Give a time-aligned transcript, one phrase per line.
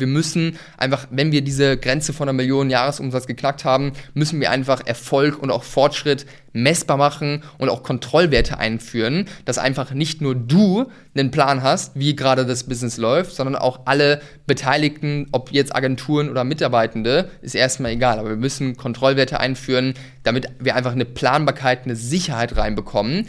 [0.00, 4.50] Wir müssen einfach, wenn wir diese Grenze von einer Million Jahresumsatz geknackt haben, müssen wir
[4.50, 10.34] einfach Erfolg und auch Fortschritt messbar machen und auch Kontrollwerte einführen, dass einfach nicht nur
[10.34, 15.74] du einen Plan hast, wie gerade das Business läuft, sondern auch alle Beteiligten, ob jetzt
[15.74, 18.18] Agenturen oder Mitarbeitende, ist erstmal egal.
[18.18, 23.28] Aber wir müssen Kontrollwerte einführen, damit wir einfach eine Planbarkeit, eine Sicherheit reinbekommen.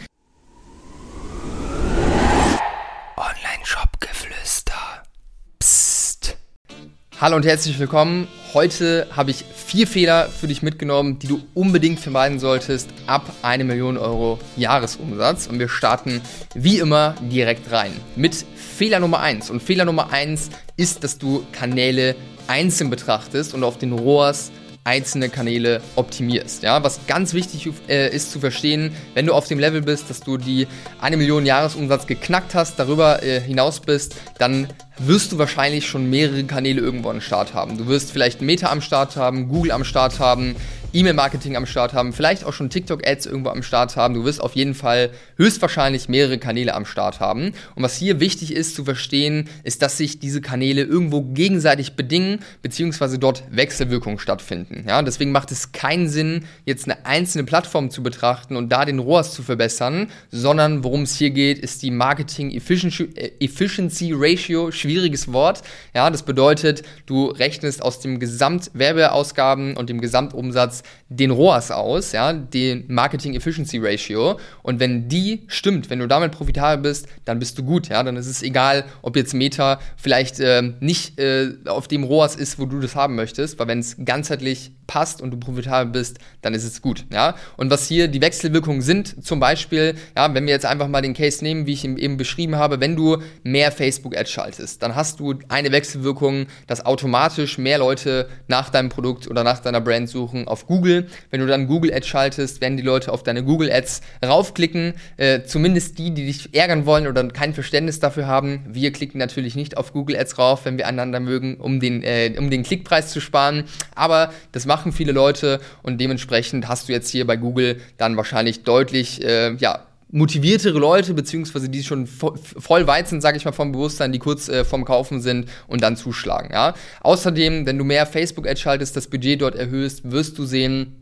[7.22, 8.26] Hallo und herzlich willkommen.
[8.52, 13.62] Heute habe ich vier Fehler für dich mitgenommen, die du unbedingt vermeiden solltest ab eine
[13.62, 15.46] Million Euro Jahresumsatz.
[15.46, 16.20] Und wir starten
[16.56, 19.50] wie immer direkt rein mit Fehler Nummer eins.
[19.50, 22.16] Und Fehler Nummer eins ist, dass du Kanäle
[22.48, 24.50] einzeln betrachtest und auf den ROAS
[24.84, 26.62] einzelne Kanäle optimierst.
[26.62, 30.20] Ja, was ganz wichtig äh, ist zu verstehen, wenn du auf dem Level bist, dass
[30.20, 30.66] du die
[31.00, 34.68] eine Million Jahresumsatz geknackt hast, darüber äh, hinaus bist, dann
[34.98, 37.78] wirst du wahrscheinlich schon mehrere Kanäle irgendwo am Start haben.
[37.78, 40.56] Du wirst vielleicht Meta am Start haben, Google am Start haben,
[40.94, 44.12] E-Mail-Marketing am Start haben, vielleicht auch schon TikTok-Ads irgendwo am Start haben.
[44.14, 47.52] Du wirst auf jeden Fall höchstwahrscheinlich mehrere Kanäle am Start haben.
[47.74, 52.40] Und was hier wichtig ist zu verstehen, ist, dass sich diese Kanäle irgendwo gegenseitig bedingen,
[52.60, 54.84] beziehungsweise dort Wechselwirkungen stattfinden.
[54.86, 58.98] Ja, deswegen macht es keinen Sinn, jetzt eine einzelne Plattform zu betrachten und da den
[58.98, 65.32] ROAS zu verbessern, sondern worum es hier geht, ist die Marketing Efficiency, äh, Ratio, schwieriges
[65.32, 65.62] Wort.
[65.94, 72.32] Ja, das bedeutet, du rechnest aus dem Gesamtwerbeausgaben und dem Gesamtumsatz den ROAS aus, ja,
[72.32, 74.38] den Marketing Efficiency Ratio.
[74.62, 78.02] Und wenn die stimmt, wenn du damit profitabel bist, dann bist du gut, ja.
[78.02, 82.58] Dann ist es egal, ob jetzt Meta vielleicht äh, nicht äh, auf dem ROAS ist,
[82.58, 86.52] wo du das haben möchtest, weil wenn es ganzheitlich passt und du profitabel bist, dann
[86.52, 87.34] ist es gut, ja.
[87.56, 91.14] Und was hier die Wechselwirkungen sind, zum Beispiel, ja, wenn wir jetzt einfach mal den
[91.14, 95.38] Case nehmen, wie ich eben beschrieben habe, wenn du mehr Facebook-Ads schaltest, dann hast du
[95.48, 100.66] eine Wechselwirkung, dass automatisch mehr Leute nach deinem Produkt oder nach deiner Brand suchen auf
[100.66, 101.06] Google.
[101.30, 104.92] Wenn du dann Google Ads schaltest, werden die Leute auf deine Google Ads raufklicken.
[105.16, 108.60] Äh, zumindest die, die dich ärgern wollen oder kein Verständnis dafür haben.
[108.68, 112.34] Wir klicken natürlich nicht auf Google Ads rauf, wenn wir einander mögen, um den, äh,
[112.36, 113.64] um den Klickpreis zu sparen.
[113.94, 118.64] Aber das machen viele Leute und dementsprechend hast du jetzt hier bei Google dann wahrscheinlich
[118.64, 123.70] deutlich, äh, ja, motiviertere Leute, beziehungsweise die schon voll weit sind, sage ich mal, vom
[123.72, 126.50] Bewusstsein, die kurz äh, vom Kaufen sind und dann zuschlagen.
[126.52, 126.74] Ja?
[127.00, 131.01] Außerdem, wenn du mehr Facebook-Ads schaltest, das Budget dort erhöhst, wirst du sehen,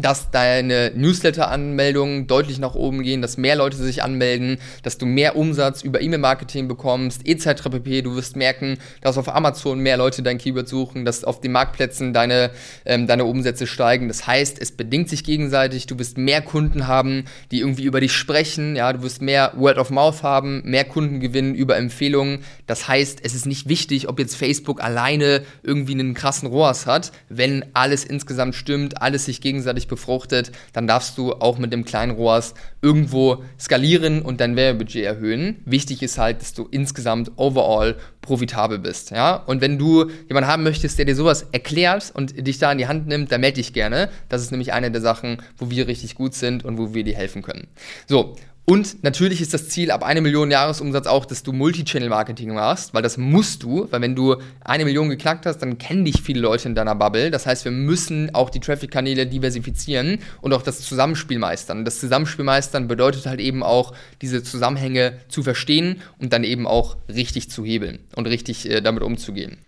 [0.00, 5.36] dass deine Newsletter-Anmeldungen deutlich nach oben gehen, dass mehr Leute sich anmelden, dass du mehr
[5.36, 7.68] Umsatz über E-Mail-Marketing bekommst, etc.
[7.70, 8.02] pp.
[8.02, 12.12] Du wirst merken, dass auf Amazon mehr Leute dein Keyword suchen, dass auf den Marktplätzen
[12.12, 12.50] deine,
[12.84, 14.08] ähm, deine Umsätze steigen.
[14.08, 15.86] Das heißt, es bedingt sich gegenseitig.
[15.86, 18.76] Du wirst mehr Kunden haben, die irgendwie über dich sprechen.
[18.76, 22.40] Ja, du wirst mehr Word of Mouth haben, mehr Kunden gewinnen über Empfehlungen.
[22.66, 27.12] Das heißt, es ist nicht wichtig, ob jetzt Facebook alleine irgendwie einen krassen ROAS hat,
[27.28, 32.12] wenn alles insgesamt stimmt, alles sich gegenseitig befruchtet, dann darfst du auch mit dem kleinen
[32.12, 35.60] ROAS irgendwo skalieren und dein Werbebudget erhöhen.
[35.66, 39.36] Wichtig ist halt, dass du insgesamt overall profitabel bist, ja?
[39.36, 42.86] Und wenn du jemanden haben möchtest, der dir sowas erklärt und dich da in die
[42.86, 44.08] Hand nimmt, dann melde dich gerne.
[44.28, 47.16] Das ist nämlich eine der Sachen, wo wir richtig gut sind und wo wir dir
[47.16, 47.66] helfen können.
[48.06, 48.36] So,
[48.70, 53.02] und natürlich ist das Ziel ab eine Million Jahresumsatz auch, dass du Multi-Channel-Marketing machst, weil
[53.02, 56.68] das musst du, weil wenn du eine Million geknackt hast, dann kennen dich viele Leute
[56.68, 57.32] in deiner Bubble.
[57.32, 61.84] Das heißt, wir müssen auch die Traffic-Kanäle diversifizieren und auch das Zusammenspiel meistern.
[61.84, 63.92] Das Zusammenspiel meistern bedeutet halt eben auch,
[64.22, 69.02] diese Zusammenhänge zu verstehen und dann eben auch richtig zu hebeln und richtig äh, damit
[69.02, 69.58] umzugehen.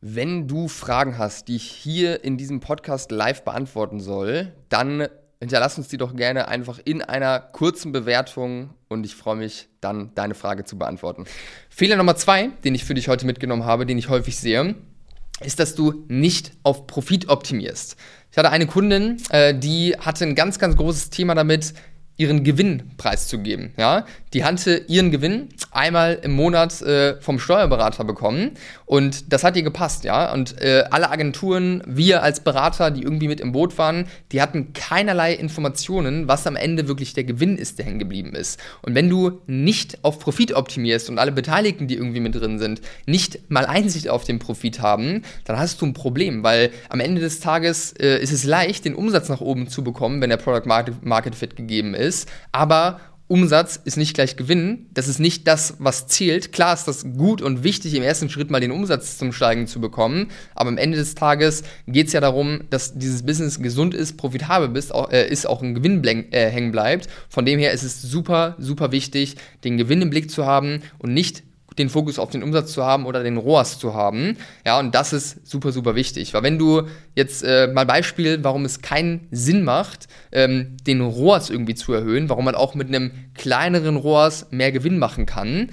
[0.00, 5.08] Wenn du Fragen hast, die ich hier in diesem Podcast live beantworten soll, dann
[5.42, 10.12] hinterlass uns die doch gerne einfach in einer kurzen Bewertung und ich freue mich dann,
[10.14, 11.24] deine Frage zu beantworten.
[11.68, 14.76] Fehler Nummer zwei, den ich für dich heute mitgenommen habe, den ich häufig sehe,
[15.40, 17.96] ist, dass du nicht auf Profit optimierst.
[18.30, 21.74] Ich hatte eine Kundin, äh, die hatte ein ganz, ganz großes Thema damit,
[22.16, 23.72] ihren Gewinn preiszugeben.
[23.76, 24.04] Ja?
[24.32, 28.52] Die hatte ihren Gewinn einmal im Monat äh, vom Steuerberater bekommen
[28.86, 30.32] und das hat ihr gepasst, ja.
[30.32, 34.72] Und äh, alle Agenturen, wir als Berater, die irgendwie mit im Boot waren, die hatten
[34.74, 38.60] keinerlei Informationen, was am Ende wirklich der Gewinn ist, der hängen geblieben ist.
[38.82, 42.82] Und wenn du nicht auf Profit optimierst und alle Beteiligten, die irgendwie mit drin sind,
[43.06, 47.20] nicht mal Einsicht auf den Profit haben, dann hast du ein Problem, weil am Ende
[47.20, 50.66] des Tages äh, ist es leicht, den Umsatz nach oben zu bekommen, wenn der Product
[50.66, 53.00] Market, Market Fit gegeben ist ist, aber
[53.32, 54.88] Umsatz ist nicht gleich Gewinn.
[54.92, 56.52] Das ist nicht das, was zählt.
[56.52, 59.80] Klar ist das gut und wichtig, im ersten Schritt mal den Umsatz zum Steigen zu
[59.80, 60.28] bekommen.
[60.54, 64.68] Aber am Ende des Tages geht es ja darum, dass dieses Business gesund ist, profitabel
[64.68, 67.08] bist, auch, äh, ist, auch ein Gewinn äh, hängen bleibt.
[67.30, 71.14] Von dem her ist es super, super wichtig, den Gewinn im Blick zu haben und
[71.14, 71.42] nicht
[71.78, 74.36] den Fokus auf den Umsatz zu haben oder den ROAS zu haben.
[74.66, 76.34] Ja, und das ist super, super wichtig.
[76.34, 76.82] Weil wenn du
[77.14, 82.28] jetzt äh, mal Beispiel, warum es keinen Sinn macht, ähm, den ROAS irgendwie zu erhöhen,
[82.28, 85.70] warum man auch mit einem kleineren ROAS mehr Gewinn machen kann,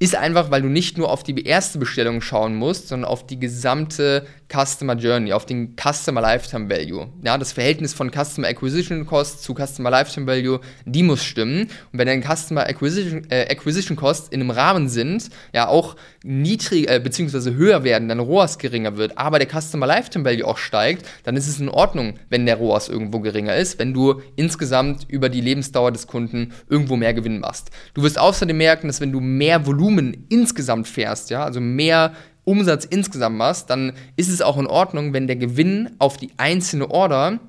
[0.00, 3.38] ist einfach, weil du nicht nur auf die erste Bestellung schauen musst, sondern auf die
[3.38, 7.08] gesamte Customer Journey, auf den Customer Lifetime Value.
[7.22, 11.62] Ja, das Verhältnis von Customer Acquisition Cost zu Customer Lifetime Value, die muss stimmen.
[11.92, 16.90] Und wenn deine Customer Acquisition, äh, Acquisition Costs in einem Rahmen sind, ja auch niedrig
[16.90, 17.52] äh, bzw.
[17.54, 21.46] höher werden, dein ROAS geringer wird, aber der Customer Lifetime Value auch steigt, dann ist
[21.46, 25.92] es in Ordnung, wenn der ROAS irgendwo geringer ist, wenn du insgesamt über die Lebensdauer
[25.92, 27.70] des Kunden irgendwo mehr Gewinn machst.
[27.94, 32.12] Du wirst außerdem merken, dass wenn du mehr Volumen insgesamt fährst, ja, also mehr
[32.44, 36.90] Umsatz insgesamt machst, dann ist es auch in Ordnung, wenn der Gewinn auf die einzelne
[36.90, 37.40] Order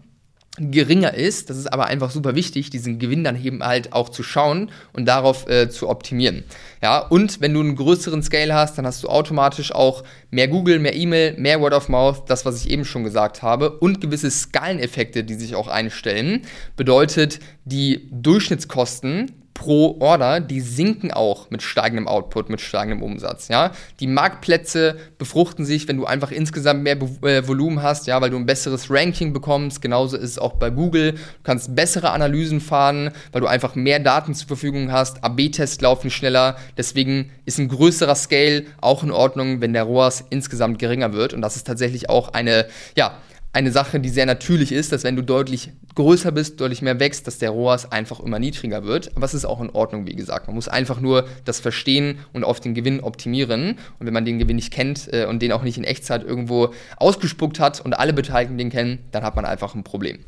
[0.57, 1.49] geringer ist.
[1.49, 5.05] Das ist aber einfach super wichtig, diesen Gewinn dann eben halt auch zu schauen und
[5.05, 6.43] darauf äh, zu optimieren.
[6.83, 10.79] Ja, und wenn du einen größeren Scale hast, dann hast du automatisch auch mehr Google,
[10.79, 14.29] mehr E-Mail, mehr Word of Mouth, das, was ich eben schon gesagt habe, und gewisse
[14.29, 16.41] Skaleneffekte, die sich auch einstellen.
[16.75, 23.47] Bedeutet, die Durchschnittskosten pro Order, die sinken auch mit steigendem Output, mit steigendem Umsatz.
[23.47, 23.71] Ja?
[23.99, 28.29] Die Marktplätze befruchten sich, wenn du einfach insgesamt mehr Be äh, Volumen hast, ja, weil
[28.29, 29.81] du ein besseres Ranking bekommst.
[29.81, 31.13] Genauso ist es auch bei Google.
[31.13, 35.23] Du kannst bessere Analysen fahren, weil du einfach mehr Daten zur Verfügung hast.
[35.23, 36.55] AB-Tests laufen schneller.
[36.77, 41.33] Deswegen ist ein größerer Scale auch in Ordnung, wenn der ROAS insgesamt geringer wird.
[41.33, 42.65] Und das ist tatsächlich auch eine,
[42.95, 43.17] ja,
[43.53, 47.27] eine Sache, die sehr natürlich ist, dass wenn du deutlich größer bist, deutlich mehr wächst,
[47.27, 49.11] dass der ROAS einfach immer niedriger wird.
[49.15, 50.47] Aber es ist auch in Ordnung, wie gesagt.
[50.47, 53.77] Man muss einfach nur das verstehen und auf den Gewinn optimieren.
[53.99, 56.73] Und wenn man den Gewinn nicht kennt äh, und den auch nicht in Echtzeit irgendwo
[56.95, 60.19] ausgespuckt hat und alle Beteiligten den kennen, dann hat man einfach ein Problem.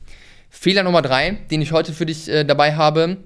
[0.49, 3.17] Fehler Nummer drei, den ich heute für dich äh, dabei habe,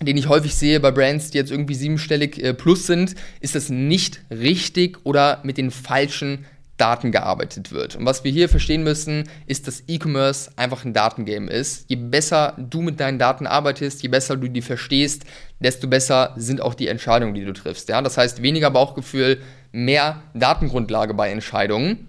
[0.00, 3.70] den ich häufig sehe bei Brands, die jetzt irgendwie siebenstellig äh, plus sind, ist das
[3.70, 6.44] nicht richtig oder mit den falschen
[6.76, 7.96] Daten gearbeitet wird.
[7.96, 11.88] Und was wir hier verstehen müssen, ist, dass E-Commerce einfach ein Datengame ist.
[11.88, 15.24] Je besser du mit deinen Daten arbeitest, je besser du die verstehst,
[15.60, 17.88] desto besser sind auch die Entscheidungen, die du triffst.
[17.88, 18.00] Ja?
[18.02, 19.40] Das heißt, weniger Bauchgefühl,
[19.70, 22.08] mehr Datengrundlage bei Entscheidungen.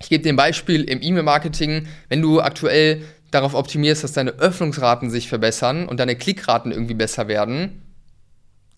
[0.00, 1.86] Ich gebe dir ein Beispiel im E-Mail-Marketing.
[2.08, 7.28] Wenn du aktuell darauf optimierst, dass deine Öffnungsraten sich verbessern und deine Klickraten irgendwie besser
[7.28, 7.82] werden,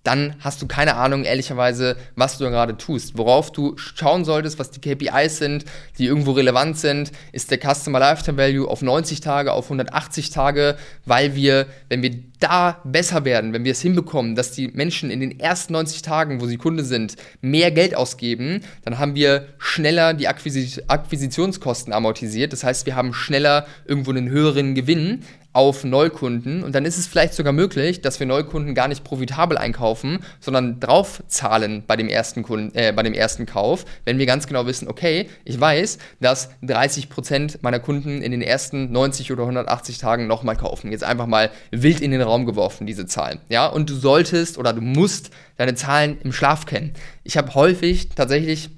[0.02, 3.18] dann hast du keine Ahnung, ehrlicherweise, was du gerade tust.
[3.18, 5.64] Worauf du schauen solltest, was die KPIs sind,
[5.98, 10.76] die irgendwo relevant sind, ist der Customer Lifetime Value auf 90 Tage, auf 180 Tage,
[11.04, 15.20] weil wir, wenn wir da besser werden, wenn wir es hinbekommen, dass die Menschen in
[15.20, 20.14] den ersten 90 Tagen, wo sie Kunde sind, mehr Geld ausgeben, dann haben wir schneller
[20.14, 22.52] die Akquis Akquisitionskosten amortisiert.
[22.52, 27.08] Das heißt, wir haben schneller irgendwo einen höheren Gewinn, auf Neukunden und dann ist es
[27.08, 32.42] vielleicht sogar möglich, dass wir Neukunden gar nicht profitabel einkaufen, sondern draufzahlen bei dem ersten
[32.42, 36.50] Kunden, äh, bei dem ersten Kauf, wenn wir ganz genau wissen, okay, ich weiß, dass
[36.62, 40.92] 30% meiner Kunden in den ersten 90 oder 180 Tagen nochmal kaufen.
[40.92, 43.40] Jetzt einfach mal wild in den Raum geworfen, diese Zahlen.
[43.48, 46.92] Ja, und du solltest oder du musst deine Zahlen im Schlaf kennen.
[47.24, 48.70] Ich habe häufig tatsächlich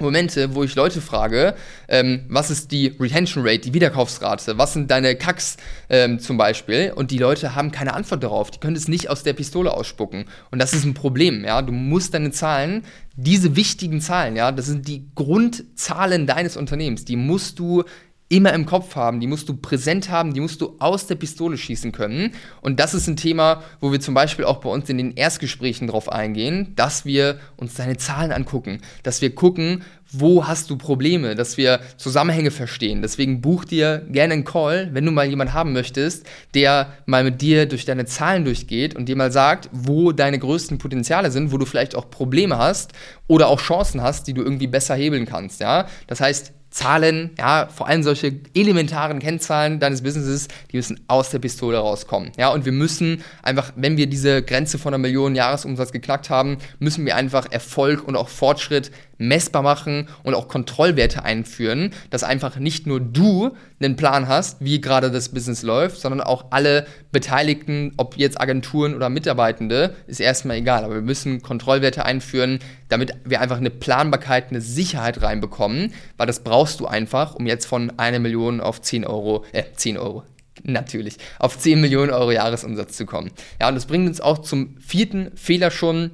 [0.00, 1.54] Momente, wo ich Leute frage,
[1.88, 5.56] ähm, was ist die Retention Rate, die Wiederkaufsrate, was sind deine Kacks
[5.88, 9.22] ähm, zum Beispiel, und die Leute haben keine Antwort darauf, die können es nicht aus
[9.22, 10.26] der Pistole ausspucken.
[10.50, 11.62] Und das ist ein Problem, ja.
[11.62, 12.84] Du musst deine Zahlen,
[13.16, 17.82] diese wichtigen Zahlen, ja, das sind die Grundzahlen deines Unternehmens, die musst du
[18.28, 21.56] immer im Kopf haben, die musst du präsent haben, die musst du aus der Pistole
[21.56, 22.32] schießen können.
[22.60, 25.88] Und das ist ein Thema, wo wir zum Beispiel auch bei uns in den Erstgesprächen
[25.88, 31.34] drauf eingehen, dass wir uns deine Zahlen angucken, dass wir gucken, wo hast du Probleme,
[31.34, 33.02] dass wir Zusammenhänge verstehen.
[33.02, 37.42] Deswegen buch dir gerne einen Call, wenn du mal jemanden haben möchtest, der mal mit
[37.42, 41.58] dir durch deine Zahlen durchgeht und dir mal sagt, wo deine größten Potenziale sind, wo
[41.58, 42.92] du vielleicht auch Probleme hast
[43.26, 45.60] oder auch Chancen hast, die du irgendwie besser hebeln kannst.
[45.60, 45.86] Ja?
[46.06, 51.38] Das heißt, Zahlen, ja, vor allem solche elementaren Kennzahlen deines Businesses, die müssen aus der
[51.38, 52.32] Pistole rauskommen.
[52.36, 56.58] Ja, und wir müssen einfach, wenn wir diese Grenze von einer Million Jahresumsatz geknackt haben,
[56.78, 62.56] müssen wir einfach Erfolg und auch Fortschritt messbar machen und auch Kontrollwerte einführen, dass einfach
[62.58, 67.92] nicht nur du einen Plan hast, wie gerade das Business läuft, sondern auch alle Beteiligten,
[67.96, 70.84] ob jetzt Agenturen oder Mitarbeitende, ist erstmal egal.
[70.84, 76.40] Aber wir müssen Kontrollwerte einführen, damit wir einfach eine Planbarkeit, eine Sicherheit reinbekommen, weil das
[76.40, 80.24] brauchst du einfach, um jetzt von einer Million auf 10 Euro, äh, 10 Euro,
[80.62, 83.30] natürlich, auf 10 Millionen Euro Jahresumsatz zu kommen.
[83.60, 86.12] Ja, und das bringt uns auch zum vierten Fehler schon,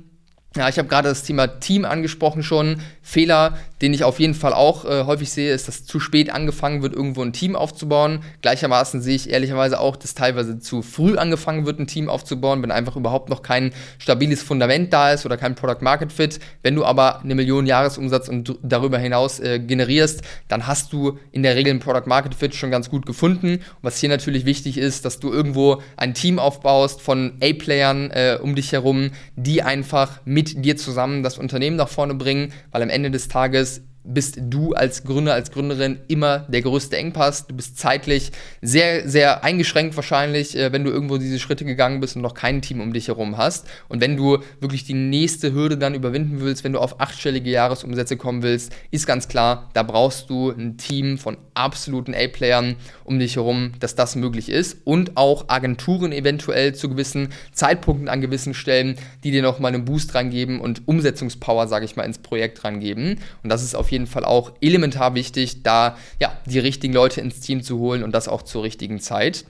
[0.56, 2.80] ja, ich habe gerade das Thema Team angesprochen schon.
[3.06, 6.80] Fehler, den ich auf jeden Fall auch äh, häufig sehe, ist, dass zu spät angefangen
[6.80, 8.20] wird, irgendwo ein Team aufzubauen.
[8.40, 12.70] Gleichermaßen sehe ich ehrlicherweise auch, dass teilweise zu früh angefangen wird, ein Team aufzubauen, wenn
[12.70, 16.40] einfach überhaupt noch kein stabiles Fundament da ist oder kein Product Market Fit.
[16.62, 21.42] Wenn du aber eine Million Jahresumsatz und darüber hinaus äh, generierst, dann hast du in
[21.42, 23.56] der Regel ein Product Market Fit schon ganz gut gefunden.
[23.56, 28.38] Und was hier natürlich wichtig ist, dass du irgendwo ein Team aufbaust von A-Playern äh,
[28.40, 32.93] um dich herum, die einfach mit dir zusammen das Unternehmen nach vorne bringen, weil am
[32.94, 37.46] Ende des Tages bist du als Gründer, als Gründerin immer der größte Engpass.
[37.46, 42.14] Du bist zeitlich sehr, sehr eingeschränkt wahrscheinlich, äh, wenn du irgendwo diese Schritte gegangen bist
[42.14, 43.66] und noch kein Team um dich herum hast.
[43.88, 48.16] Und wenn du wirklich die nächste Hürde dann überwinden willst, wenn du auf achtstellige Jahresumsätze
[48.18, 53.36] kommen willst, ist ganz klar, da brauchst du ein Team von absoluten A-Playern um dich
[53.36, 54.78] herum, dass das möglich ist.
[54.84, 60.14] Und auch Agenturen eventuell zu gewissen Zeitpunkten an gewissen Stellen, die dir nochmal einen Boost
[60.14, 63.20] reingeben und Umsetzungspower, sage ich mal, ins Projekt reingeben.
[63.42, 67.40] Und das ist auf jeden Fall auch elementar wichtig, da ja, die richtigen Leute ins
[67.40, 69.44] Team zu holen und das auch zur richtigen Zeit.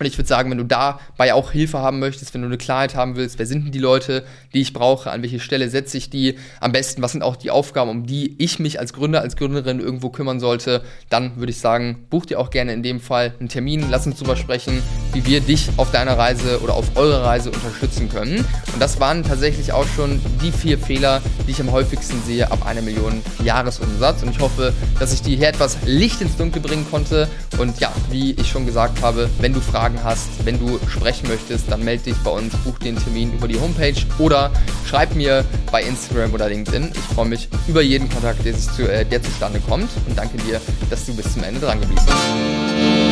[0.00, 2.94] Und ich würde sagen, wenn du dabei auch Hilfe haben möchtest, wenn du eine Klarheit
[2.94, 6.08] haben willst, wer sind denn die Leute, die ich brauche, an welche Stelle setze ich
[6.08, 9.36] die am besten, was sind auch die Aufgaben, um die ich mich als Gründer, als
[9.36, 10.80] Gründerin irgendwo kümmern sollte,
[11.10, 14.16] dann würde ich sagen, buch dir auch gerne in dem Fall einen Termin, lass uns
[14.16, 18.38] drüber sprechen, wie wir dich auf deiner Reise oder auf eure Reise unterstützen können.
[18.72, 22.64] Und das waren tatsächlich auch schon die vier Fehler, die ich am häufigsten sehe ab
[22.64, 24.22] einer Million Jahresumsatz.
[24.22, 27.28] Und ich hoffe, dass ich dir hier etwas Licht ins Dunkel bringen konnte.
[27.58, 31.28] Und ja, wie ich schon gesagt habe, wenn du Fragen Fragen hast, wenn du sprechen
[31.28, 34.50] möchtest, dann melde dich bei uns, buch den Termin über die Homepage oder
[34.86, 36.92] schreib mir bei Instagram oder LinkedIn.
[36.94, 40.60] Ich freue mich über jeden Kontakt, der, zu, äh, der zustande kommt und danke dir,
[40.90, 43.09] dass du bis zum Ende dran geblieben bist.